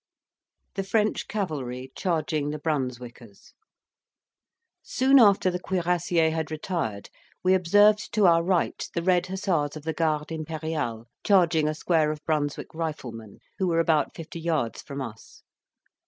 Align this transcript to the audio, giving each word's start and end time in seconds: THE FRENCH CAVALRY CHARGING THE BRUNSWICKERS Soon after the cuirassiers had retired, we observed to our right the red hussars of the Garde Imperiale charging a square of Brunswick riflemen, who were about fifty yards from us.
THE 0.73 0.83
FRENCH 0.83 1.27
CAVALRY 1.27 1.91
CHARGING 1.95 2.49
THE 2.49 2.57
BRUNSWICKERS 2.57 3.53
Soon 4.81 5.19
after 5.19 5.51
the 5.51 5.59
cuirassiers 5.59 6.33
had 6.33 6.49
retired, 6.49 7.11
we 7.43 7.53
observed 7.53 8.11
to 8.13 8.25
our 8.25 8.41
right 8.41 8.83
the 8.95 9.03
red 9.03 9.27
hussars 9.27 9.75
of 9.77 9.83
the 9.83 9.93
Garde 9.93 10.31
Imperiale 10.31 11.05
charging 11.23 11.67
a 11.67 11.75
square 11.75 12.09
of 12.11 12.25
Brunswick 12.25 12.73
riflemen, 12.73 13.41
who 13.59 13.67
were 13.67 13.79
about 13.79 14.15
fifty 14.15 14.39
yards 14.39 14.81
from 14.81 15.01
us. 15.03 15.43